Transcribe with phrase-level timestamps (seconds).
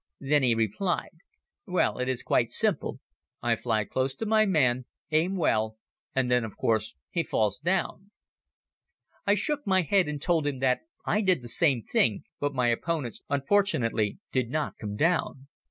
[0.19, 1.11] Then he replied:
[1.67, 2.99] "Well it is quite simple.
[3.43, 5.77] I fly close to my man, aim well
[6.15, 8.09] and then of course he falls down."
[9.27, 12.69] I shook my head and told him that I did the same thing but my
[12.69, 15.49] opponents unfortunately did not come down.